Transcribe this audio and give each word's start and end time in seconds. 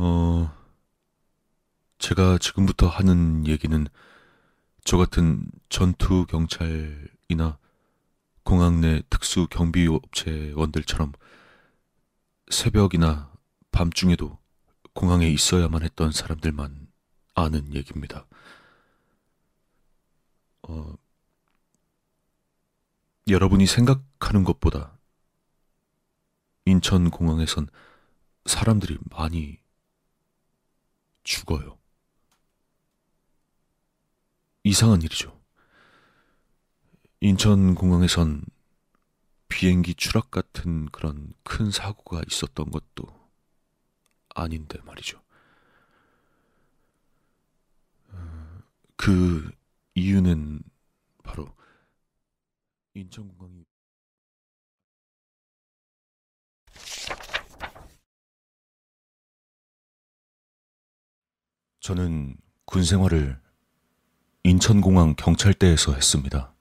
어, 0.00 0.48
제가 1.98 2.38
지금부터 2.38 2.86
하는 2.86 3.48
얘기는 3.48 3.84
저 4.84 4.96
같은 4.96 5.50
전투 5.68 6.24
경찰이나 6.24 7.58
공항 8.44 8.80
내 8.80 9.02
특수 9.10 9.48
경비업체원들처럼 9.48 11.14
새벽이나 12.48 13.32
밤중에도 13.72 14.38
공항에 14.94 15.28
있어야만 15.28 15.82
했던 15.82 16.12
사람들만 16.12 16.86
아는 17.34 17.74
얘기입니다. 17.74 18.24
어, 20.62 20.94
여러분이 23.26 23.66
생각하는 23.66 24.44
것보다 24.44 24.96
인천공항에선 26.66 27.66
사람들이 28.46 28.98
많이 29.10 29.58
죽어요. 31.28 31.78
이상한 34.64 35.02
일이죠. 35.02 35.38
인천공항에선 37.20 38.44
비행기 39.48 39.94
추락 39.94 40.30
같은 40.30 40.86
그런 40.86 41.34
큰 41.42 41.70
사고가 41.70 42.22
있었던 42.30 42.70
것도 42.70 43.04
아닌데 44.34 44.78
말이죠. 44.86 45.22
어, 48.08 48.62
그 48.96 49.50
이유는 49.94 50.62
바로 51.22 51.54
인천공항이 52.94 53.64
저는 61.88 62.36
군 62.66 62.84
생활을 62.84 63.40
인천공항 64.42 65.14
경찰대에서 65.16 65.94
했습니다. 65.94 66.52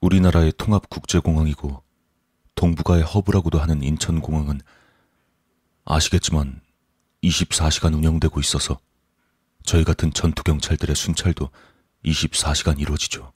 우리나라의 0.00 0.52
통합 0.58 0.90
국제공항이고 0.90 1.84
동북아의 2.56 3.04
허브라고도 3.04 3.60
하는 3.60 3.84
인천공항은 3.84 4.60
아시겠지만 5.84 6.62
24시간 7.22 7.94
운영되고 7.94 8.40
있어서 8.40 8.80
저희 9.62 9.84
같은 9.84 10.12
전투경찰들의 10.12 10.96
순찰도 10.96 11.48
24시간 12.04 12.80
이루어지죠. 12.80 13.32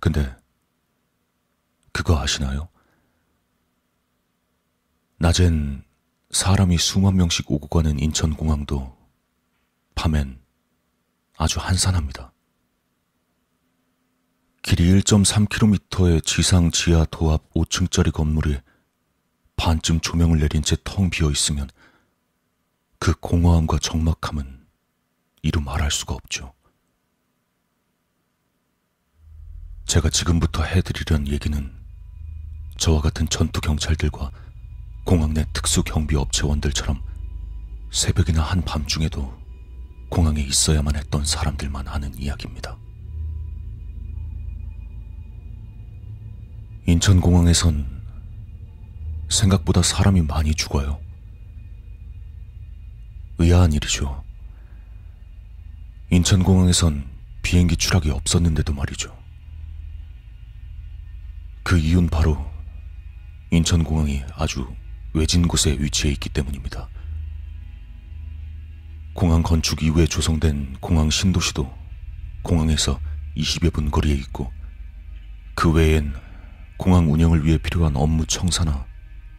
근데 0.00 0.34
그거 1.92 2.18
아시나요? 2.18 2.68
낮엔 5.18 5.85
사람이 6.36 6.76
수만 6.76 7.16
명씩 7.16 7.50
오고 7.50 7.68
가는 7.68 7.98
인천공항도 7.98 8.94
밤엔 9.94 10.38
아주 11.38 11.58
한산합니다. 11.60 12.30
길이 14.60 14.84
1.3km의 15.00 16.22
지상 16.26 16.70
지하 16.70 17.06
도합 17.06 17.42
5층짜리 17.54 18.12
건물이 18.12 18.60
반쯤 19.56 20.00
조명을 20.00 20.38
내린 20.38 20.60
채 20.60 20.76
텅 20.84 21.08
비어 21.08 21.30
있으면 21.30 21.70
그 22.98 23.14
공허함과 23.18 23.78
적막함은 23.78 24.66
이루 25.40 25.62
말할 25.62 25.90
수가 25.90 26.14
없죠. 26.14 26.52
제가 29.86 30.10
지금부터 30.10 30.64
해드리려는 30.64 31.28
얘기는 31.28 31.72
저와 32.76 33.00
같은 33.00 33.26
전투 33.30 33.62
경찰들과 33.62 34.30
공항 35.06 35.32
내 35.32 35.46
특수 35.52 35.84
경비 35.84 36.16
업체원들처럼 36.16 37.00
새벽이나 37.92 38.42
한밤중에도 38.42 39.32
공항에 40.10 40.42
있어야만 40.42 40.96
했던 40.96 41.24
사람들만 41.24 41.86
아는 41.86 42.12
이야기입니다. 42.18 42.76
인천공항에선 46.88 48.02
생각보다 49.30 49.80
사람이 49.80 50.22
많이 50.22 50.52
죽어요. 50.56 51.00
의아한 53.38 53.72
일이죠. 53.74 54.24
인천공항에선 56.10 57.08
비행기 57.42 57.76
추락이 57.76 58.10
없었는데도 58.10 58.74
말이죠. 58.74 59.16
그 61.62 61.78
이유는 61.78 62.08
바로 62.08 62.44
인천공항이 63.52 64.24
아주 64.34 64.66
외진 65.16 65.48
곳에 65.48 65.74
위치해 65.80 66.12
있기 66.12 66.28
때문입니다. 66.28 66.90
공항 69.14 69.42
건축 69.42 69.82
이후에 69.82 70.04
조성된 70.04 70.76
공항 70.80 71.08
신도시도 71.08 71.74
공항에서 72.42 73.00
20여 73.34 73.72
분 73.72 73.90
거리에 73.90 74.14
있고 74.14 74.52
그 75.54 75.72
외엔 75.72 76.12
공항 76.76 77.10
운영을 77.10 77.46
위해 77.46 77.56
필요한 77.56 77.96
업무 77.96 78.26
청사나 78.26 78.84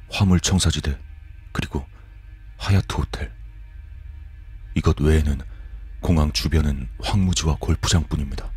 화물 0.09 0.39
청사지대 0.39 0.97
그리고 1.51 1.85
하얏트 2.57 2.97
호텔 2.97 3.31
이것 4.73 4.99
외에는 4.99 5.41
공항 6.01 6.31
주변은 6.31 6.89
황무지와 7.03 7.57
골프장뿐입니다. 7.59 8.51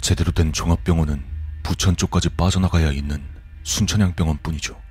제대로 0.00 0.32
된 0.32 0.54
종합병원은 0.54 1.22
부천 1.62 1.96
쪽까지 1.96 2.30
빠져나가야 2.30 2.92
있는 2.92 3.22
순천향병원뿐이죠. 3.62 4.83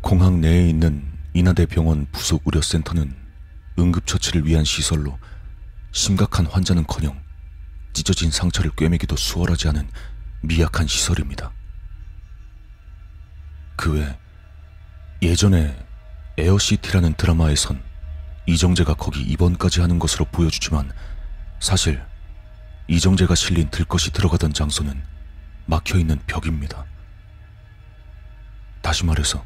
공항 0.00 0.40
내에 0.40 0.68
있는 0.68 1.02
인하대 1.34 1.66
병원 1.66 2.06
부속 2.12 2.42
의료센터는 2.46 3.14
응급처치를 3.78 4.46
위한 4.46 4.64
시설로 4.64 5.18
심각한 5.92 6.46
환자는커녕 6.46 7.20
찢어진 7.92 8.30
상처를 8.30 8.70
꿰매기도 8.76 9.16
수월하지 9.16 9.68
않은 9.68 9.88
미약한 10.42 10.86
시설입니다. 10.86 11.52
그 13.76 13.94
외 13.94 14.18
예전에 15.22 15.76
에어시티라는 16.38 17.14
드라마에선 17.14 17.82
이정재가 18.46 18.94
거기 18.94 19.22
입원까지 19.22 19.80
하는 19.80 19.98
것으로 19.98 20.26
보여주지만 20.26 20.92
사실 21.58 22.02
이정재가 22.88 23.34
실린 23.34 23.68
들것이 23.70 24.12
들어가던 24.12 24.52
장소는 24.52 25.02
막혀있는 25.66 26.20
벽입니다. 26.26 26.84
다시 28.82 29.04
말해서 29.04 29.44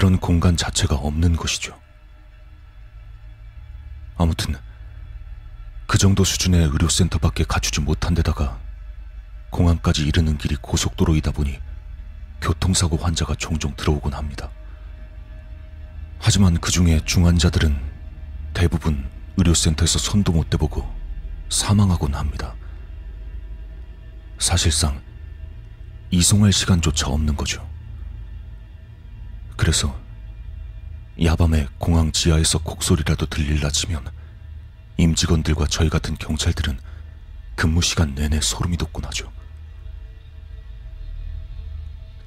그런 0.00 0.18
공간 0.18 0.56
자체가 0.56 0.94
없는 0.94 1.36
것이죠. 1.36 1.78
아무튼 4.16 4.54
그 5.86 5.98
정도 5.98 6.24
수준의 6.24 6.68
의료센터밖에 6.68 7.44
갖추지 7.44 7.82
못한 7.82 8.14
데다가 8.14 8.58
공항까지 9.50 10.06
이르는 10.06 10.38
길이 10.38 10.56
고속도로이다 10.56 11.32
보니 11.32 11.60
교통사고 12.40 12.96
환자가 12.96 13.34
종종 13.34 13.76
들어오곤 13.76 14.14
합니다. 14.14 14.50
하지만 16.18 16.58
그 16.58 16.70
중에 16.70 17.00
중환자들은 17.04 17.78
대부분 18.54 19.06
의료센터에서 19.36 19.98
손도 19.98 20.32
못 20.32 20.48
대보고 20.48 20.90
사망하곤 21.50 22.14
합니다. 22.14 22.54
사실상 24.38 25.02
이송할 26.10 26.54
시간조차 26.54 27.08
없는 27.08 27.36
거죠. 27.36 27.69
그래서 29.60 29.94
야밤에 31.22 31.68
공항 31.76 32.12
지하에서 32.12 32.60
곡소리라도 32.60 33.26
들릴라 33.26 33.68
치면 33.68 34.10
임직원들과 34.96 35.66
저희 35.66 35.90
같은 35.90 36.16
경찰들은 36.16 36.80
근무 37.56 37.82
시간 37.82 38.14
내내 38.14 38.40
소름이 38.40 38.78
돋곤 38.78 39.04
하죠. 39.04 39.30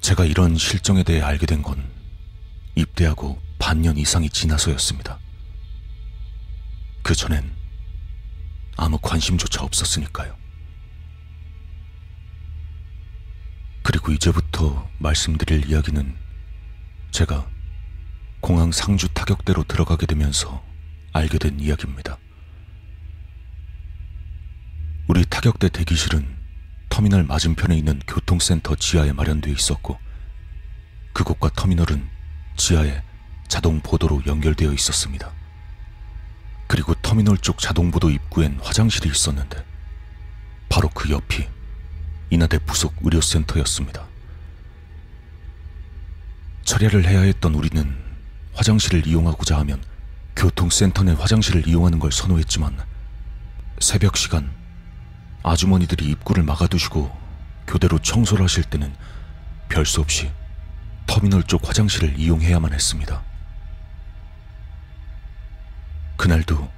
제가 0.00 0.24
이런 0.24 0.56
실정에 0.56 1.02
대해 1.02 1.22
알게 1.22 1.46
된 1.46 1.60
건 1.64 1.90
입대하고 2.76 3.42
반년 3.58 3.96
이상이 3.96 4.30
지나서였습니다. 4.30 5.18
그 7.02 7.16
전엔 7.16 7.50
아무 8.76 8.96
관심조차 9.02 9.64
없었으니까요. 9.64 10.36
그리고 13.82 14.12
이제부터 14.12 14.88
말씀드릴 14.98 15.68
이야기는 15.68 16.22
제가 17.14 17.48
공항 18.40 18.72
상주 18.72 19.06
타격대로 19.14 19.62
들어가게 19.62 20.04
되면서 20.04 20.64
알게 21.12 21.38
된 21.38 21.60
이야기입니다. 21.60 22.18
우리 25.06 25.24
타격대 25.24 25.68
대기실은 25.68 26.26
터미널 26.88 27.22
맞은편에 27.22 27.78
있는 27.78 28.00
교통센터 28.08 28.74
지하에 28.74 29.12
마련되어 29.12 29.52
있었고 29.52 29.96
그곳과 31.12 31.50
터미널은 31.50 32.04
지하에 32.56 33.00
자동 33.46 33.78
보도로 33.78 34.22
연결되어 34.26 34.72
있었습니다. 34.72 35.30
그리고 36.66 36.94
터미널 36.94 37.38
쪽 37.38 37.60
자동보도 37.60 38.10
입구엔 38.10 38.58
화장실이 38.60 39.08
있었는데 39.08 39.64
바로 40.68 40.88
그 40.88 41.10
옆이 41.10 41.46
인하대 42.30 42.58
부속 42.58 42.92
의료센터였습니다. 43.02 44.13
처리를 46.64 47.06
해야 47.06 47.20
했던 47.20 47.54
우리는 47.54 47.94
화장실을 48.54 49.06
이용하고자 49.06 49.58
하면 49.60 49.82
교통센터 50.36 51.02
내 51.04 51.12
화장실을 51.12 51.68
이용하는 51.68 51.98
걸 51.98 52.10
선호했지만 52.10 52.76
새벽 53.80 54.16
시간 54.16 54.50
아주머니들이 55.42 56.06
입구를 56.10 56.42
막아두시고 56.42 57.14
교대로 57.66 57.98
청소를 57.98 58.44
하실 58.44 58.64
때는 58.64 58.94
별 59.68 59.84
수 59.84 60.00
없이 60.00 60.30
터미널 61.06 61.42
쪽 61.42 61.68
화장실을 61.68 62.18
이용해야만 62.18 62.72
했습니다. 62.72 63.22
그날도 66.16 66.70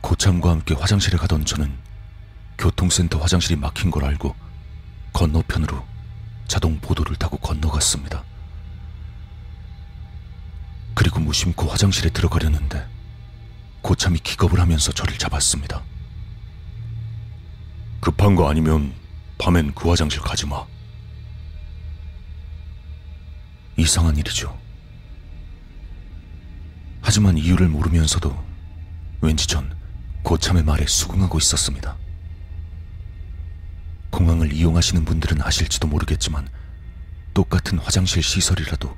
고참과 0.00 0.50
함께 0.50 0.74
화장실에 0.74 1.16
가던 1.18 1.44
저는 1.44 1.72
교통센터 2.58 3.18
화장실이 3.18 3.56
막힌 3.56 3.90
걸 3.90 4.04
알고 4.04 4.34
건너편으로 5.12 5.84
자동 6.48 6.78
보도를 6.80 7.16
타고 7.16 7.36
건너갔습니다. 7.36 8.24
그리고 10.96 11.20
무심코 11.20 11.68
화장실에 11.68 12.08
들어가려는데 12.08 12.88
고참이 13.82 14.18
기겁을 14.18 14.58
하면서 14.58 14.90
저를 14.92 15.18
잡았습니다. 15.18 15.82
급한 18.00 18.34
거 18.34 18.48
아니면 18.48 18.94
밤엔 19.36 19.74
그 19.74 19.90
화장실 19.90 20.22
가지 20.22 20.46
마. 20.46 20.64
이상한 23.76 24.16
일이죠. 24.16 24.58
하지만 27.02 27.36
이유를 27.36 27.68
모르면서도 27.68 28.34
왠지 29.20 29.46
전 29.46 29.76
고참의 30.22 30.64
말에 30.64 30.86
수긍하고 30.86 31.36
있었습니다. 31.36 31.94
공항을 34.08 34.50
이용하시는 34.50 35.04
분들은 35.04 35.42
아실지도 35.42 35.88
모르겠지만 35.88 36.48
똑같은 37.34 37.78
화장실 37.78 38.22
시설이라도 38.22 38.96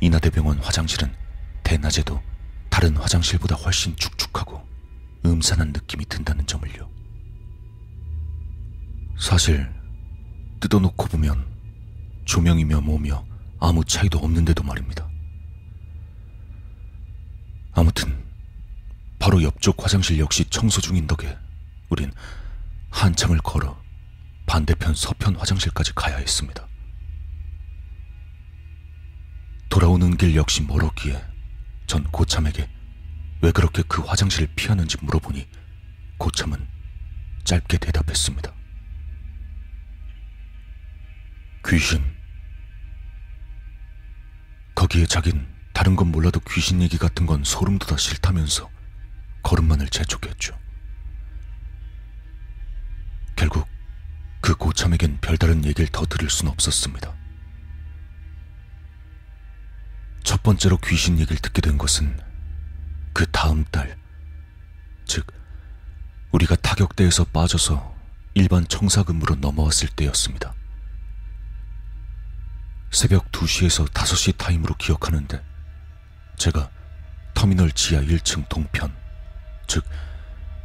인하대병원 0.00 0.58
화장실은 0.58 1.14
대낮에도 1.62 2.22
다른 2.70 2.96
화장실보다 2.96 3.54
훨씬 3.56 3.96
축축하고 3.96 4.66
음산한 5.24 5.72
느낌이 5.72 6.04
든다는 6.06 6.46
점을요. 6.46 6.88
사실 9.18 9.72
뜯어놓고 10.60 11.06
보면 11.08 11.46
조명이며 12.26 12.82
뭐며 12.82 13.24
아무 13.58 13.84
차이도 13.84 14.18
없는데도 14.18 14.62
말입니다. 14.62 15.08
아무튼 17.72 18.24
바로 19.18 19.42
옆쪽 19.42 19.82
화장실 19.82 20.18
역시 20.18 20.44
청소 20.50 20.80
중인 20.80 21.06
덕에 21.06 21.36
우린 21.88 22.12
한참을 22.90 23.38
걸어 23.38 23.76
반대편 24.46 24.94
서편 24.94 25.36
화장실까지 25.36 25.92
가야 25.94 26.16
했습니다. 26.16 26.66
돌아오는 29.76 30.16
길 30.16 30.34
역시 30.36 30.62
멀었기에 30.62 31.22
전 31.86 32.02
고참에게 32.04 32.66
왜 33.42 33.52
그렇게 33.52 33.82
그 33.86 34.00
화장실을 34.00 34.48
피하는지 34.56 34.96
물어보니 35.02 35.46
고참은 36.16 36.66
짧게 37.44 37.76
대답했습니다. 37.76 38.54
귀신. 41.68 42.02
거기에 44.74 45.04
자긴 45.04 45.46
다른 45.74 45.94
건 45.94 46.10
몰라도 46.10 46.40
귀신 46.48 46.80
얘기 46.80 46.96
같은 46.96 47.26
건 47.26 47.44
소름 47.44 47.78
돋아 47.78 47.98
싫다면서 47.98 48.70
걸음만을 49.42 49.90
재촉했죠. 49.90 50.58
결국 53.36 53.68
그 54.40 54.54
고참에겐 54.54 55.18
별다른 55.20 55.66
얘기를 55.66 55.86
더 55.88 56.06
들을 56.06 56.30
순 56.30 56.48
없었습니다. 56.48 57.25
번째로 60.46 60.78
귀신 60.78 61.18
얘기를 61.18 61.36
듣게 61.38 61.60
된 61.60 61.76
것은 61.76 62.20
그 63.12 63.26
다음 63.32 63.64
달, 63.72 63.98
즉, 65.04 65.26
우리가 66.30 66.54
타격대에서 66.54 67.24
빠져서 67.24 67.96
일반 68.34 68.64
청사 68.68 69.02
근무로 69.02 69.34
넘어왔을 69.34 69.88
때였습니다. 69.88 70.54
새벽 72.92 73.32
2시에서 73.32 73.88
5시 73.88 74.36
타임으로 74.36 74.76
기억하는데, 74.76 75.42
제가 76.36 76.70
터미널 77.34 77.72
지하 77.72 78.00
1층 78.00 78.48
동편, 78.48 78.94
즉, 79.66 79.84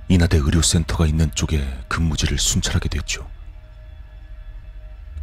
인하대 0.09 0.37
의료센터가 0.37 1.07
있는 1.07 1.33
쪽에 1.33 1.65
근무지를 1.87 2.37
순찰하게 2.37 2.87
됐죠. 2.87 3.27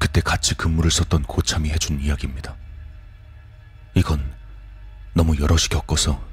그때 0.00 0.20
같이 0.20 0.56
근무를 0.56 0.90
썼던 0.90 1.22
고참이 1.22 1.70
해준 1.70 2.00
이야기입니다. 2.00 2.56
이건 3.94 4.37
너무 5.18 5.36
여럿이 5.36 5.62
겪어서 5.68 6.24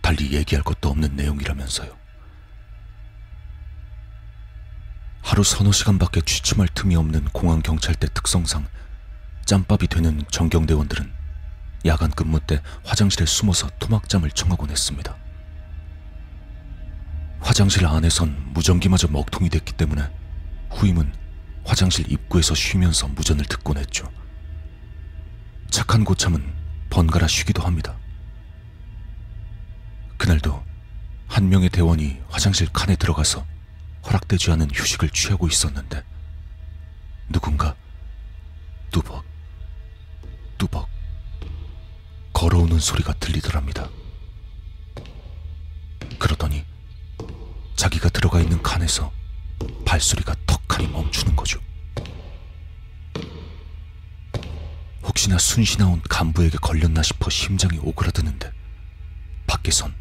달리 0.00 0.32
얘기할 0.32 0.64
것도 0.64 0.88
없는 0.88 1.14
내용이라면서요. 1.14 1.96
하루 5.22 5.44
서너 5.44 5.70
시간밖에 5.70 6.22
취침할 6.22 6.66
틈이 6.74 6.96
없는 6.96 7.26
공항 7.26 7.62
경찰대 7.62 8.08
특성상 8.12 8.66
짬밥이 9.44 9.86
되는 9.88 10.24
정경대원들은 10.28 11.12
야간 11.86 12.10
근무 12.10 12.40
때 12.40 12.60
화장실에 12.84 13.26
숨어서 13.26 13.70
토막잠을 13.78 14.32
청하곤 14.32 14.70
했습니다. 14.70 15.16
화장실 17.38 17.86
안에선 17.86 18.54
무전기마저 18.54 19.06
먹통이 19.06 19.50
됐기 19.50 19.74
때문에 19.74 20.02
후임은 20.70 21.12
화장실 21.64 22.10
입구에서 22.10 22.56
쉬면서 22.56 23.06
무전을 23.06 23.44
듣곤 23.44 23.78
했죠. 23.78 24.10
착한 25.70 26.04
고참은 26.04 26.44
번갈아 26.90 27.28
쉬기도 27.28 27.62
합니다. 27.62 27.96
그날도 30.22 30.64
한 31.26 31.48
명의 31.48 31.68
대원이 31.68 32.22
화장실 32.28 32.68
칸에 32.72 32.94
들어가서 32.94 33.44
허락되지 34.06 34.52
않은 34.52 34.70
휴식을 34.72 35.10
취하고 35.10 35.48
있었는데 35.48 36.04
누군가 37.28 37.74
뚜벅 38.92 39.24
뚜벅 40.58 40.88
걸어오는 42.32 42.78
소리가 42.78 43.14
들리더랍니다. 43.14 43.88
그러더니 46.20 46.64
자기가 47.74 48.08
들어가 48.10 48.40
있는 48.40 48.62
칸에서 48.62 49.10
발소리가 49.84 50.36
턱하니 50.46 50.86
멈추는 50.86 51.34
거죠. 51.34 51.58
혹시나 55.02 55.36
순신나온 55.36 56.00
간부에게 56.08 56.58
걸렸나 56.58 57.02
싶어 57.02 57.28
심장이 57.28 57.76
오그라드는데 57.78 58.52
밖에선 59.48 60.00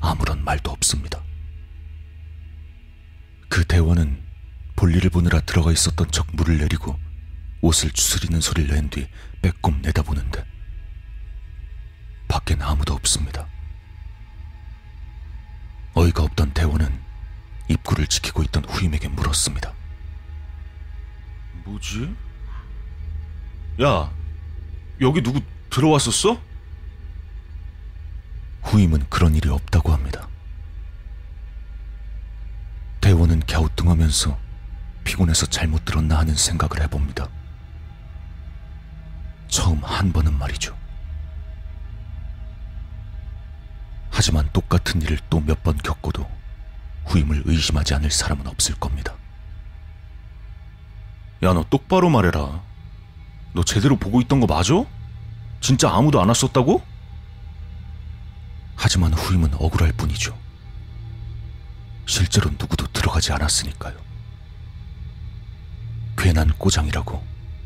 아무런 0.00 0.44
말도 0.44 0.70
없습니다. 0.70 1.22
그 3.48 3.64
대원은 3.64 4.22
볼일을 4.76 5.10
보느라 5.10 5.40
들어가 5.40 5.72
있었던 5.72 6.10
척 6.10 6.26
물을 6.34 6.58
내리고 6.58 6.98
옷을 7.60 7.90
추스리는 7.90 8.40
소리를 8.40 8.72
낸 8.74 8.88
뒤 8.90 9.08
빼꼼 9.42 9.80
내다보는데 9.82 10.44
밖엔 12.28 12.62
아무도 12.62 12.94
없습니다. 12.94 13.46
어이가 15.94 16.22
없던 16.22 16.52
대원은 16.52 17.00
입구를 17.68 18.06
지키고 18.06 18.42
있던 18.44 18.64
후임에게 18.64 19.08
물었습니다. 19.08 19.72
뭐지? 21.64 22.14
야, 23.82 24.10
여기 25.00 25.22
누구 25.22 25.40
들어왔었어? 25.70 26.40
후임은 28.62 29.06
그런 29.08 29.34
일이 29.34 29.48
없다고 29.48 29.92
합니다. 29.92 30.28
대원은 33.00 33.40
갸우뚱하면서 33.46 34.36
피곤해서 35.04 35.46
잘못 35.46 35.84
들었나 35.84 36.18
하는 36.18 36.34
생각을 36.34 36.82
해봅니다. 36.82 37.28
처음 39.48 39.82
한 39.82 40.12
번은 40.12 40.34
말이죠. 40.38 40.76
하지만 44.10 44.48
똑같은 44.52 45.00
일을 45.00 45.18
또 45.30 45.40
몇 45.40 45.62
번 45.62 45.78
겪고도 45.78 46.28
후임을 47.06 47.42
의심하지 47.46 47.94
않을 47.94 48.10
사람은 48.10 48.46
없을 48.46 48.74
겁니다. 48.74 49.14
야, 51.42 51.52
너 51.54 51.64
똑바로 51.70 52.10
말해라. 52.10 52.60
너 53.54 53.64
제대로 53.64 53.96
보고 53.96 54.20
있던 54.20 54.40
거 54.40 54.46
맞아? 54.46 54.84
진짜 55.60 55.90
아무도 55.90 56.20
안 56.20 56.28
왔었다고? 56.28 56.82
하지만 58.80 59.12
후임은 59.12 59.54
억울할 59.54 59.92
뿐이죠. 59.92 60.38
실제로 62.06 62.48
누구도 62.50 62.86
들어가지 62.92 63.32
않았으니까요. 63.32 63.98
괜한 66.16 66.48
꼬장이라고 66.56 67.22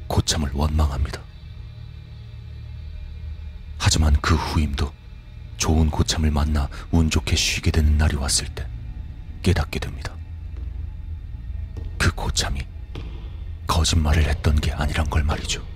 고참을 0.06 0.50
원망합니다. 0.54 1.20
하지만 3.78 4.16
그 4.22 4.34
후임도 4.34 4.92
좋은 5.58 5.90
고참을 5.90 6.30
만나 6.30 6.68
운 6.90 7.10
좋게 7.10 7.36
쉬게 7.36 7.70
되는 7.70 7.98
날이 7.98 8.16
왔을 8.16 8.48
때 8.48 8.66
깨닫게 9.42 9.80
됩니다. 9.80 10.14
그 11.98 12.10
고참이 12.14 12.66
거짓말을 13.66 14.24
했던 14.24 14.58
게 14.58 14.72
아니란 14.72 15.10
걸 15.10 15.24
말이죠. 15.24 15.71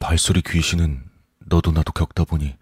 발소리 0.00 0.40
귀신은 0.42 1.08
너도 1.40 1.70
나도 1.72 1.92
겪다 1.92 2.24
보니 2.24 2.56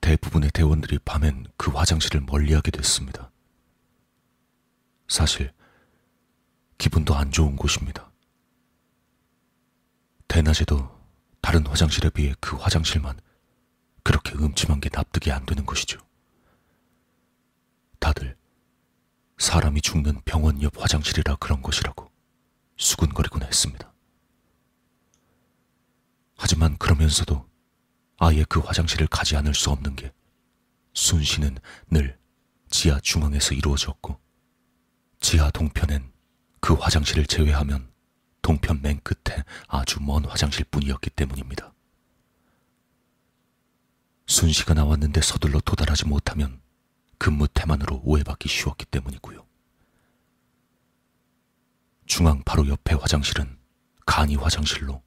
대부분의 0.00 0.50
대원들이 0.52 1.00
밤엔 1.00 1.46
그 1.56 1.72
화장실을 1.72 2.22
멀리하게 2.22 2.70
됐습니다. 2.70 3.30
사실 5.08 5.52
기분도 6.78 7.14
안 7.16 7.32
좋은 7.32 7.56
곳입니다. 7.56 8.10
대낮에도 10.28 10.88
다른 11.42 11.66
화장실에 11.66 12.08
비해 12.08 12.34
그 12.40 12.56
화장실만 12.56 13.18
그렇게 14.04 14.32
음침한 14.36 14.80
게 14.80 14.88
납득이 14.90 15.32
안 15.32 15.44
되는 15.44 15.66
것이죠. 15.66 16.00
다들 17.98 18.36
사람이 19.38 19.82
죽는 19.82 20.20
병원 20.24 20.62
옆 20.62 20.80
화장실이라 20.80 21.36
그런 21.36 21.62
것이라고 21.62 22.10
수군거리곤 22.76 23.42
했습니다. 23.42 23.92
하지만 26.42 26.78
그러면서도 26.78 27.46
아예 28.18 28.44
그 28.48 28.60
화장실을 28.60 29.08
가지 29.08 29.36
않을 29.36 29.52
수 29.52 29.68
없는 29.68 29.94
게 29.94 30.10
순시는 30.94 31.58
늘 31.90 32.18
지하 32.70 32.98
중앙에서 32.98 33.54
이루어졌고 33.54 34.18
지하 35.20 35.50
동편엔 35.50 36.10
그 36.60 36.72
화장실을 36.72 37.26
제외하면 37.26 37.92
동편 38.40 38.80
맨 38.80 39.00
끝에 39.02 39.44
아주 39.68 40.00
먼 40.00 40.24
화장실 40.24 40.64
뿐이었기 40.64 41.10
때문입니다. 41.10 41.74
순시가 44.26 44.72
나왔는데 44.72 45.20
서둘러 45.20 45.60
도달하지 45.60 46.06
못하면 46.06 46.62
근무 47.18 47.48
태만으로 47.48 48.00
오해받기 48.02 48.48
쉬웠기 48.48 48.86
때문이고요. 48.86 49.46
중앙 52.06 52.42
바로 52.44 52.66
옆에 52.66 52.94
화장실은 52.94 53.58
간이 54.06 54.36
화장실로 54.36 55.02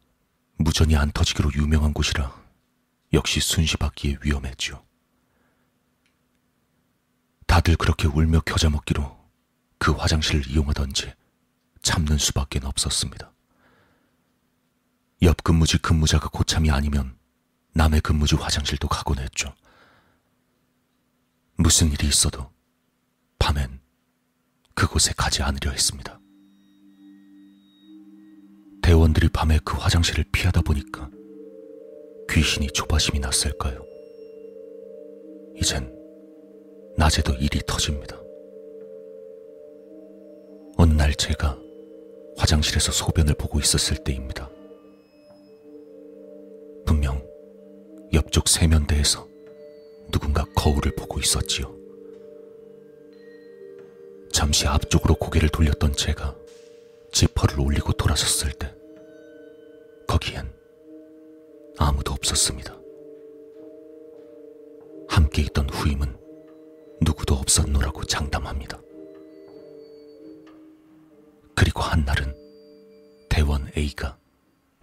무전이 0.57 0.95
안 0.95 1.12
터지기로 1.12 1.53
유명한 1.53 1.93
곳이라 1.93 2.33
역시 3.13 3.39
순시받기에 3.39 4.17
위험했죠. 4.22 4.83
다들 7.48 7.75
그렇게 7.75 8.07
울며 8.07 8.41
겨자 8.41 8.69
먹기로 8.69 9.19
그 9.77 9.91
화장실을 9.91 10.48
이용하던지 10.48 11.13
참는 11.81 12.17
수밖에 12.17 12.60
없었습니다. 12.63 13.31
옆 15.22 15.43
근무지 15.43 15.77
근무자가 15.77 16.29
고참이 16.29 16.72
아니면 16.72 17.17
남의 17.74 18.01
근무지 18.01 18.36
화장실도 18.36 18.88
가곤 18.88 19.19
했죠. 19.19 19.53
무슨 21.55 21.91
일이 21.91 22.07
있어도 22.07 22.51
밤엔 23.39 23.79
그곳에 24.74 25.13
가지 25.15 25.43
않으려 25.43 25.72
했습니다. 25.72 26.19
대원들이 28.83 29.29
밤에 29.29 29.59
그 29.63 29.77
화장실을 29.77 30.25
피하다 30.31 30.61
보니까 30.61 31.09
귀신이 32.29 32.67
조바심이 32.67 33.19
났을까요? 33.19 33.85
이젠 35.55 35.91
낮에도 36.97 37.33
일이 37.33 37.61
터집니다. 37.65 38.19
어느 40.77 40.93
날 40.93 41.13
제가 41.13 41.57
화장실에서 42.37 42.91
소변을 42.91 43.35
보고 43.35 43.59
있었을 43.59 44.03
때입니다. 44.03 44.49
분명 46.85 47.25
옆쪽 48.11 48.49
세면대에서 48.49 49.27
누군가 50.11 50.43
거울을 50.55 50.93
보고 50.95 51.19
있었지요. 51.19 51.73
잠시 54.31 54.67
앞쪽으로 54.67 55.15
고개를 55.15 55.49
돌렸던 55.49 55.93
제가 55.93 56.42
지퍼를 57.13 57.60
올리고 57.60 57.93
돌아섰을 57.93 58.51
때 58.53 58.74
거기엔 60.08 60.51
아무도 61.77 62.12
없었습니다. 62.12 62.75
함께 65.08 65.43
있던 65.43 65.70
후임은 65.70 66.17
누구도 67.01 67.36
없었노라고 67.36 68.03
장담합니다. 68.05 68.82
그리고 71.55 71.82
한날은 71.82 72.36
대원 73.29 73.72
A가 73.77 74.17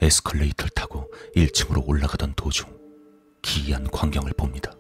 에스컬레이터를 0.01 0.71
타고 0.71 1.11
1층으로 1.35 1.87
올라가던 1.87 2.35
도중 2.37 2.69
기이한 3.43 3.91
광경을 3.91 4.33
봅니다. 4.35 4.73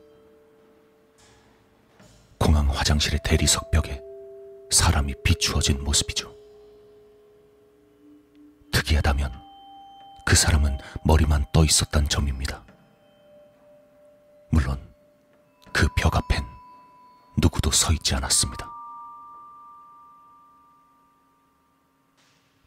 공항 2.38 2.71
화장실의 2.71 3.21
대리석 3.25 3.71
벽에 3.71 4.00
사람이 4.71 5.14
비추어진 5.25 5.83
모습이죠. 5.83 6.39
특이하다면 8.90 9.32
그 10.25 10.35
사람은 10.35 10.78
머리만 11.04 11.47
떠 11.52 11.64
있었단 11.64 12.09
점입니다. 12.09 12.64
물론 14.50 14.78
그 15.73 15.88
벽 15.97 16.16
앞엔 16.16 16.44
누구도 17.38 17.70
서 17.70 17.92
있지 17.92 18.14
않았습니다. 18.14 18.68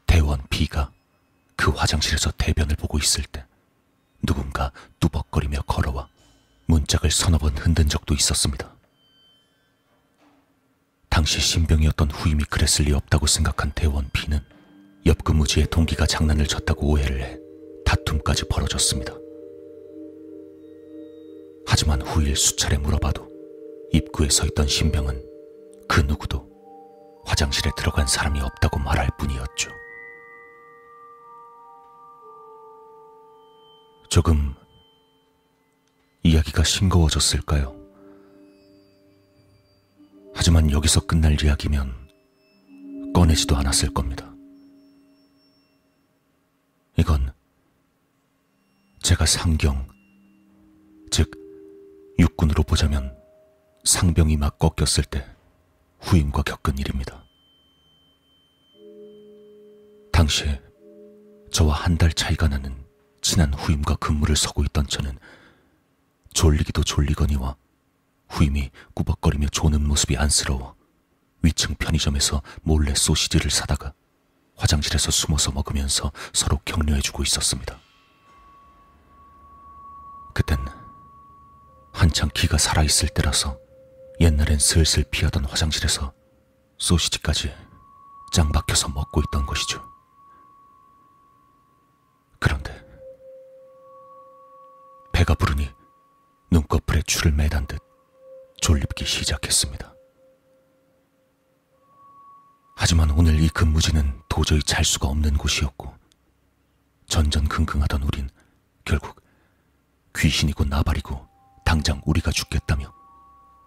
대원 0.06 0.42
B가 0.50 0.92
그 1.56 1.72
화장실에서 1.72 2.32
대변을 2.32 2.76
보고 2.78 2.98
있을 2.98 3.24
때 3.26 3.46
누군가 4.22 4.72
뚜벅거리며 5.00 5.64
걸어와 5.64 6.08
문짝을 6.68 7.12
서너 7.12 7.38
번 7.38 7.58
흔든 7.58 7.90
적도 7.90 8.14
있었습니다. 8.14 8.72
당시 11.10 11.40
신병이었던 11.42 12.12
후임이 12.12 12.46
그랬을 12.46 12.86
리 12.86 12.94
없다고 12.94 13.28
생각한 13.28 13.72
대원 13.74 14.10
B는 14.14 14.53
옆 15.06 15.24
근무지의 15.24 15.68
동기가 15.68 16.06
장난을 16.06 16.48
쳤다고 16.48 16.88
오해를 16.88 17.22
해 17.22 17.40
다툼까지 17.86 18.48
벌어졌습니다. 18.48 19.14
하지만 21.66 22.02
후일 22.02 22.36
수차례 22.36 22.78
물어봐도 22.78 23.28
입구에 23.92 24.30
서 24.30 24.46
있던 24.46 24.68
신병은 24.68 25.22
그 25.90 26.02
누구도 26.02 26.48
화장실에 27.26 27.72
들어간 27.78 28.08
사람이 28.08 28.40
없다고 28.40 28.80
말할 28.80 29.10
뿐이었죠. 29.20 29.72
조금 34.10 34.54
이야기가 36.24 36.64
싱거워졌을까요? 36.64 37.76
하지만 40.34 40.72
여기서 40.72 41.06
끝날 41.06 41.42
이야기면 41.44 41.94
꺼내지도 43.14 43.56
않았을 43.56 43.94
겁니다. 43.94 44.33
이건 46.98 47.34
제가 49.02 49.26
상경, 49.26 49.88
즉 51.12 51.32
육군으로 52.20 52.64
보자면 52.64 53.18
상병이 53.84 54.38
막 54.38 54.58
꺾였을 54.60 55.04
때 55.04 55.26
후임과 56.00 56.44
겪은 56.44 56.78
일입니다. 56.78 57.24
당시에 60.12 60.62
저와 61.52 61.76
한 61.76 61.98
달 61.98 62.12
차이가 62.14 62.48
나는 62.48 62.76
친한 63.22 63.54
후임과 63.54 63.96
근무를 63.96 64.36
서고 64.36 64.64
있던 64.64 64.88
저는 64.88 65.18
졸리기도 66.34 66.84
졸리거니와 66.84 67.56
후임이 68.30 68.70
꾸벅거리며 68.94 69.48
조는 69.50 69.86
모습이 69.88 70.18
안쓰러워 70.18 70.76
위층 71.42 71.76
편의점에서 71.76 72.42
몰래 72.62 72.94
소시지를 72.96 73.52
사다가 73.52 73.94
화장실에서 74.56 75.12
숨어서 75.12 75.52
먹으면서 75.52 76.12
서로 76.34 76.60
격려해주고 76.66 77.24
있었습니다. 77.24 77.80
그땐 80.34 80.58
한창 81.92 82.30
기가 82.34 82.58
살아있을 82.58 83.10
때라서 83.10 83.60
옛날엔 84.20 84.60
슬슬 84.60 85.04
피하던 85.04 85.46
화장실에서 85.46 86.14
소시지까지 86.78 87.54
짱 88.34 88.52
박혀서 88.52 88.90
먹고 88.90 89.22
있던 89.22 89.46
것이죠. 89.46 89.84
그런데 92.40 92.84
배가 95.14 95.36
부르니 95.36 95.72
눈꺼풀에 96.52 97.02
줄을 97.04 97.32
매단 97.32 97.68
듯 97.68 97.80
졸립기 98.60 99.06
시작했습니다. 99.06 99.93
하지만 102.76 103.10
오늘 103.12 103.40
이 103.40 103.50
근무지는 103.50 104.22
도저히 104.28 104.62
잘 104.64 104.84
수가 104.84 105.08
없는 105.08 105.38
곳이었고 105.38 105.94
전전긍긍하던 107.08 108.04
우린 108.04 108.30
결국 108.84 109.22
귀신이고 110.16 110.66
나발이고 110.66 111.28
당장 111.66 112.02
우리가 112.06 112.32
죽겠다며 112.32 112.92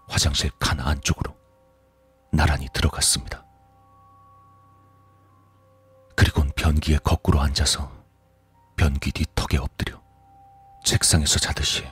화장실 0.08 0.50
칸 0.58 0.80
안쪽으로 0.80 1.36
나란히 2.32 2.68
들어갔습니다. 2.72 3.44
그리곤 6.16 6.50
변기에 6.56 6.98
거꾸로 6.98 7.40
앉아서 7.40 7.92
변기 8.76 9.12
뒤 9.12 9.24
턱에 9.34 9.58
엎드려 9.58 10.02
책상에서 10.84 11.38
자듯이 11.38 11.86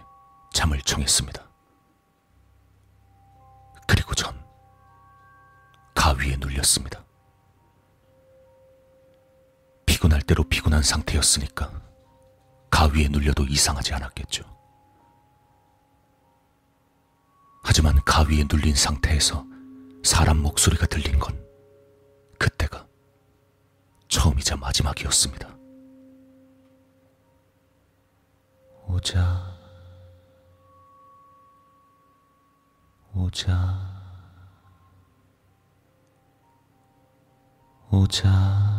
잠을 0.53 0.81
청했습니다. 0.83 1.43
그리고 3.87 4.15
전 4.15 4.43
가위에 5.95 6.37
눌렸습니다. 6.37 7.04
피곤할 10.05 10.21
대로 10.21 10.45
피곤한 10.45 10.83
상태였으니까 10.83 11.73
가위에 12.71 13.09
눌려도 13.09 13.45
이상하지 13.45 13.95
않았겠죠. 13.95 14.45
하지만 17.63 17.99
가위에 18.05 18.45
눌린 18.51 18.75
상태에서 18.75 19.47
사람 20.03 20.43
목소리가 20.43 20.87
들린 20.87 21.19
건 21.19 21.43
그때가 22.39 22.87
처음이자 24.09 24.57
마지막이었습니다. 24.57 25.57
오자, 28.87 29.59
오자, 33.15 34.05
오자. 37.91 38.74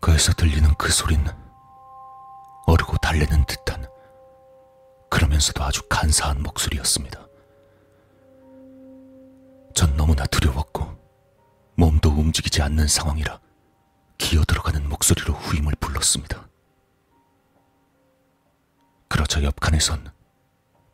귓가에서 0.00 0.32
들리는 0.32 0.72
그 0.76 0.90
소리는 0.90 1.26
어르고 2.66 2.96
달래는 2.98 3.44
듯한 3.46 3.86
그러면서도 5.10 5.62
아주 5.64 5.82
간사한 5.88 6.42
목소리였습니다. 6.42 7.26
전 9.74 9.96
너무나 9.96 10.24
두려웠고 10.26 10.96
몸도 11.76 12.10
움직이지 12.10 12.62
않는 12.62 12.88
상황이라 12.88 13.40
기어들어가는 14.18 14.88
목소리로 14.88 15.34
후임을 15.34 15.74
불렀습니다. 15.80 16.48
그러자 19.08 19.42
옆칸에선 19.42 20.12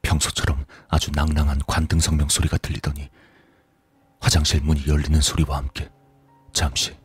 평소처럼 0.02 0.64
아주 0.88 1.10
낭낭한 1.12 1.62
관등 1.66 1.98
성명 1.98 2.28
소리가 2.28 2.58
들리더니 2.58 3.08
화장실 4.20 4.60
문이 4.60 4.86
열리는 4.86 5.20
소리와 5.20 5.56
함께 5.56 5.90
잠시 6.52 6.96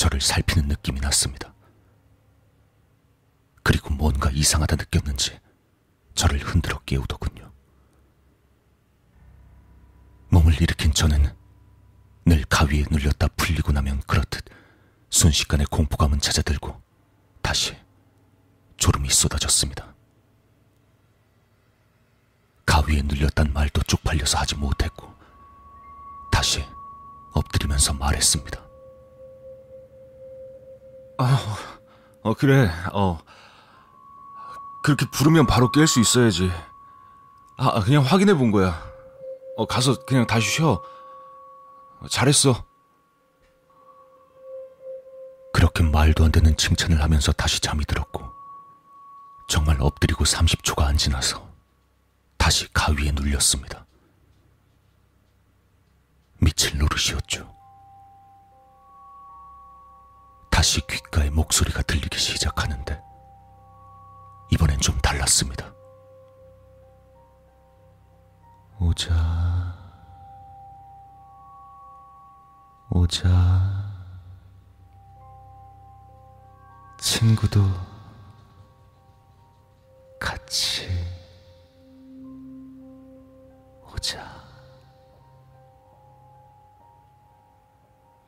저를 0.00 0.18
살피는 0.22 0.66
느낌이 0.68 0.98
났습니다. 0.98 1.52
그리고 3.62 3.92
뭔가 3.92 4.30
이상하다 4.30 4.76
느꼈는지 4.76 5.38
저를 6.14 6.38
흔들어 6.38 6.78
깨우더군요. 6.86 7.52
몸을 10.30 10.54
일으킨 10.54 10.94
저는 10.94 11.36
늘 12.24 12.46
가위에 12.46 12.86
눌렸다 12.90 13.28
풀리고 13.36 13.72
나면 13.72 14.00
그렇듯 14.06 14.42
순식간에 15.10 15.66
공포감은 15.70 16.20
찾아들고 16.20 16.80
다시 17.42 17.76
졸음이 18.78 19.10
쏟아졌습니다. 19.10 19.94
가위에 22.64 23.02
눌렸단 23.02 23.52
말도 23.52 23.82
쪽팔려서 23.82 24.38
하지 24.38 24.54
못했고 24.54 25.14
다시 26.32 26.64
엎드리면서 27.34 27.92
말했습니다. 27.92 28.69
어, 32.22 32.34
그래, 32.34 32.70
어. 32.92 33.18
그렇게 34.82 35.06
부르면 35.10 35.46
바로 35.46 35.70
깰 35.70 35.86
수 35.86 36.00
있어야지. 36.00 36.50
아, 37.56 37.80
그냥 37.80 38.02
확인해 38.02 38.34
본 38.34 38.50
거야. 38.50 38.82
어, 39.56 39.66
가서 39.66 40.04
그냥 40.06 40.26
다시 40.26 40.48
쉬어. 40.48 40.82
어, 42.00 42.08
잘했어. 42.08 42.64
그렇게 45.52 45.82
말도 45.82 46.24
안 46.24 46.32
되는 46.32 46.56
칭찬을 46.56 47.02
하면서 47.02 47.32
다시 47.32 47.60
잠이 47.60 47.84
들었고, 47.84 48.24
정말 49.48 49.76
엎드리고 49.80 50.24
30초가 50.24 50.84
안 50.84 50.96
지나서 50.96 51.46
다시 52.38 52.72
가위에 52.72 53.12
눌렸습니다. 53.12 53.84
미칠 56.38 56.78
노릇이었죠. 56.78 57.59
다시 60.60 60.86
귓가에 60.86 61.30
목소리가 61.30 61.80
들리기 61.80 62.18
시작하는데, 62.18 63.02
이번엔 64.50 64.78
좀 64.80 64.98
달랐습니다. 64.98 65.72
오자, 68.78 69.74
오자. 72.90 73.30
친구도 77.00 77.62
같이 80.20 80.86
오자. 83.90 84.30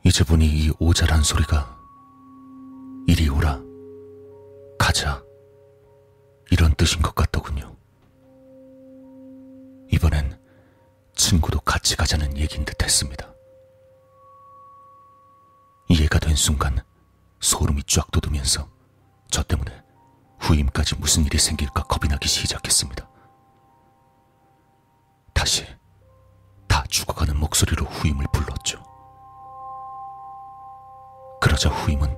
이제 0.02 0.24
보니 0.24 0.46
이 0.46 0.72
오자란 0.78 1.22
소리가 1.22 1.81
이리 3.06 3.28
오라, 3.28 3.60
가자, 4.78 5.22
이런 6.50 6.74
뜻인 6.74 7.02
것 7.02 7.14
같더군요. 7.14 7.76
이번엔 9.90 10.40
친구도 11.14 11.60
같이 11.60 11.96
가자는 11.96 12.36
얘긴 12.38 12.64
듯 12.64 12.82
했습니다. 12.82 13.32
이해가 15.88 16.18
된 16.18 16.34
순간 16.34 16.78
소름이 17.40 17.82
쫙 17.84 18.10
돋으면서 18.10 18.68
저 19.30 19.42
때문에 19.42 19.82
후임까지 20.40 20.96
무슨 20.96 21.24
일이 21.24 21.38
생길까 21.38 21.84
겁이 21.84 22.08
나기 22.08 22.28
시작했습니다. 22.28 23.08
다시 25.34 25.66
다 26.68 26.84
죽어가는 26.88 27.36
목소리로 27.36 27.84
후임을 27.84 28.26
불렀죠. 28.32 28.82
그러자 31.40 31.68
후임은 31.68 32.16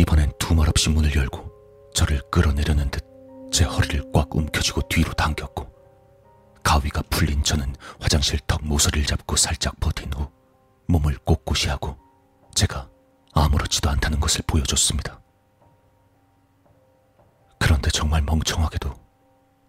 이번엔 0.00 0.32
두말 0.38 0.68
없이 0.68 0.90
문을 0.90 1.14
열고 1.14 1.50
저를 1.94 2.20
끌어내려는 2.30 2.90
듯 2.90 3.10
제 3.50 3.64
허리를 3.64 4.12
꽉 4.12 4.34
움켜쥐고 4.34 4.82
뒤로 4.88 5.12
당겼고 5.12 5.68
가위가 6.62 7.02
풀린 7.10 7.42
저는 7.42 7.74
화장실 8.00 8.38
턱 8.46 8.64
모서리를 8.64 9.06
잡고 9.06 9.36
살짝 9.36 9.78
버틴 9.80 10.12
후 10.12 10.30
몸을 10.86 11.18
꼿꼿이 11.24 11.68
하고 11.68 11.96
제가 12.54 12.88
아무렇지도 13.32 13.90
않다는 13.90 14.20
것을 14.20 14.42
보여줬습니다. 14.46 15.20
그런데 17.58 17.90
정말 17.90 18.22
멍청하게도 18.22 18.94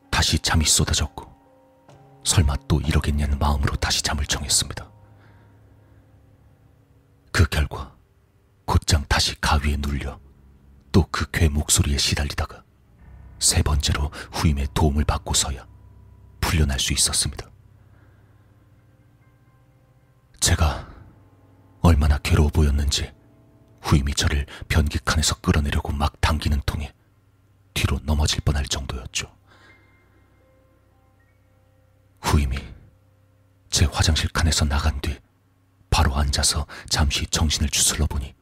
다시 0.10 0.40
잠이 0.40 0.66
쏟아졌고 0.66 1.30
설마 2.24 2.56
또 2.68 2.80
이러겠냐는 2.82 3.40
마음으로 3.40 3.76
다시 3.76 4.04
잠을 4.04 4.26
청했습니다. 4.26 4.90
그 7.32 7.46
결과 7.50 7.96
곧장 8.72 9.04
다시 9.10 9.36
가위에 9.42 9.76
눌려 9.78 10.18
또 10.94 11.04
그 11.12 11.30
괴 11.30 11.50
목소리에 11.50 11.98
시달리다가 11.98 12.64
세 13.38 13.62
번째로 13.62 14.10
후임의 14.32 14.70
도움을 14.74 15.04
받고서야 15.04 15.68
풀려날 16.40 16.80
수 16.80 16.94
있었습니다. 16.94 17.50
제가 20.40 20.88
얼마나 21.82 22.18
괴로워 22.20 22.50
보였는지 22.50 23.12
후임이 23.82 24.14
저를 24.14 24.46
변기 24.70 25.00
칸에서 25.00 25.36
끌어내려고 25.42 25.92
막 25.92 26.22
당기는 26.22 26.62
통에 26.66 26.94
뒤로 27.74 28.00
넘어질 28.04 28.40
뻔할 28.40 28.66
정도였죠. 28.68 29.30
후임이 32.22 32.58
제 33.70 33.84
화장실 33.86 34.30
칸에서 34.30 34.64
나간 34.64 35.02
뒤 35.02 35.20
바로 35.90 36.16
앉아서 36.16 36.66
잠시 36.90 37.26
정신을 37.28 37.70
추슬러 37.70 38.06
보니 38.06 38.34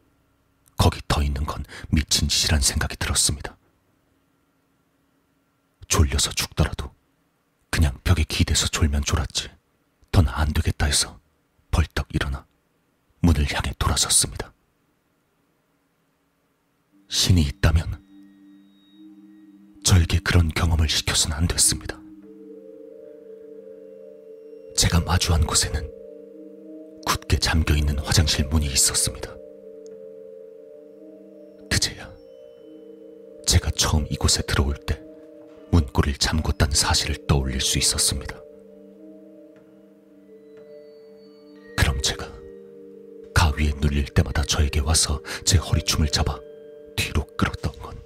거기 0.80 1.02
더 1.10 1.22
있는 1.22 1.44
건 1.44 1.66
미친 1.90 2.30
짓이란 2.30 2.62
생각이 2.62 2.96
들었습니다. 2.96 3.58
졸려서 5.90 6.32
죽더라도 6.32 6.90
그냥 7.70 8.00
벽에 8.06 8.24
기대서 8.24 8.68
졸면 8.68 9.04
졸았지. 9.04 9.50
더안 10.12 10.54
되겠다 10.54 10.86
해서 10.86 11.20
벌떡 11.72 12.08
일어나 12.14 12.46
문을 13.20 13.46
향해 13.54 13.74
돌아섰습니다. 13.78 14.54
신이 17.10 17.42
있다면 17.42 18.02
저에게 19.84 20.20
그런 20.20 20.48
경험을 20.48 20.88
시켜서는 20.88 21.36
안 21.36 21.48
됐습니다. 21.48 22.00
제가 24.78 25.02
마주한 25.02 25.46
곳에는 25.46 25.92
굳게 27.06 27.40
잠겨 27.40 27.76
있는 27.76 28.00
화장실 28.00 28.48
문이 28.48 28.66
있었습니다. 28.68 29.39
제가 33.60 33.72
처음 33.72 34.08
이곳에 34.10 34.42
들어올 34.44 34.74
때 34.76 35.02
문고리를 35.72 36.18
잠궜다는 36.18 36.74
사실을 36.74 37.28
떠올릴 37.28 37.60
수 37.60 37.78
있었습니다. 37.78 38.42
그럼 41.78 42.02
제가 42.02 42.32
가위에 43.36 43.74
눌릴 43.82 44.06
때마다 44.06 44.44
저에게 44.44 44.80
와서 44.80 45.22
제 45.44 45.58
허리춤을 45.58 46.08
잡아 46.08 46.40
뒤로 46.96 47.26
끌었던 47.36 47.74
건 47.80 48.02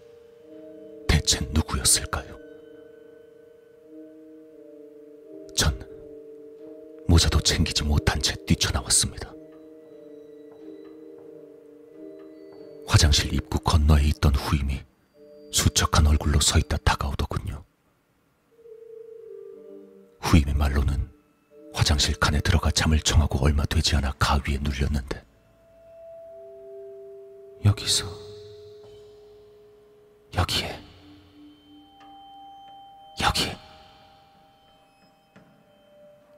대체 1.07 1.39
누구였을까요? 1.51 2.35
전 5.55 5.79
모자도 7.07 7.41
챙기지 7.41 7.83
못한 7.83 8.19
채 8.19 8.33
뛰쳐나왔습니다. 8.47 9.31
화장실 12.87 13.31
입구 13.35 13.59
건너에 13.59 14.05
있던 14.05 14.33
후임이 14.33 14.81
수척한 15.53 16.07
얼굴로 16.07 16.39
서 16.41 16.57
있다 16.57 16.77
다가오더군요. 16.77 17.63
후임의 20.21 20.55
말로는 20.55 21.11
화장실 21.73 22.15
칸에 22.15 22.39
들어가 22.41 22.71
잠을 22.71 22.99
청하고 22.99 23.45
얼마 23.45 23.63
되지 23.65 23.95
않아 23.95 24.13
가위에 24.17 24.57
눌렸는데 24.61 25.23
여기서 27.65 28.05
여기에 30.33 30.83
여기 33.21 33.55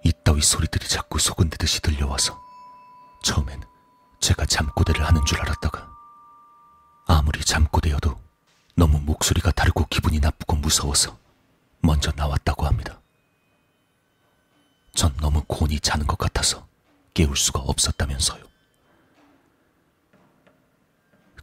이따위 0.04 0.42
소리들이 0.42 0.88
자꾸 0.88 1.20
소근대듯이 1.20 1.82
들려와서 1.82 2.38
처음엔 3.24 3.62
제가 4.20 4.46
잠꼬대를 4.46 5.06
하는 5.06 5.24
줄 5.26 5.40
알았다가 5.40 5.90
아무리 7.08 7.40
잠꼬대여도 7.40 8.25
너무 8.76 9.00
목소리가 9.00 9.52
다르고 9.52 9.86
기분이 9.90 10.20
나쁘고 10.20 10.58
무서워서 10.58 11.18
먼저 11.82 12.12
나왔다고 12.16 12.66
합니다. 12.66 13.00
전 14.94 15.16
너무 15.18 15.44
곤히 15.48 15.80
자는 15.80 16.06
것 16.08 16.18
같아서 16.18 16.68
깨울 17.14 17.36
수가 17.38 17.62
없었다면서요. 17.62 18.44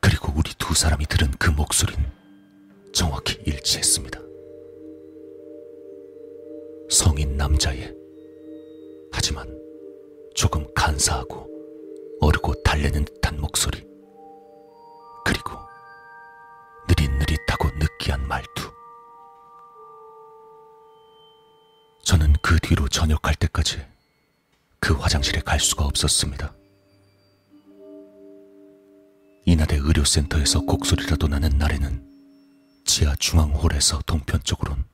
그리고 0.00 0.32
우리 0.36 0.52
두 0.54 0.74
사람이 0.74 1.06
들은 1.06 1.30
그 1.38 1.50
목소리는 1.50 2.04
정확히 2.92 3.40
일치했습니다. 3.46 4.20
성인 6.90 7.36
남자의 7.36 7.94
하지만 9.12 9.46
조금 10.34 10.66
간사하고 10.74 11.48
어르고 12.20 12.62
달래는 12.62 13.04
듯한 13.04 13.40
목소리 13.40 13.91
그 22.52 22.58
뒤로 22.58 22.86
전역할 22.86 23.34
때까지 23.36 23.82
그 24.78 24.92
화장실에 24.92 25.40
갈 25.40 25.58
수가 25.58 25.86
없었습니다. 25.86 26.52
이날의 29.46 29.78
의료센터에서 29.78 30.60
곡소리라도 30.60 31.28
나는 31.28 31.56
날에는 31.56 32.06
지하 32.84 33.16
중앙홀에서 33.16 34.02
동편 34.04 34.42
쪽으론 34.44 34.84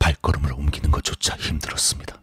발걸음을 0.00 0.52
옮기는 0.52 0.90
것조차 0.90 1.36
힘들었습니다. 1.36 2.20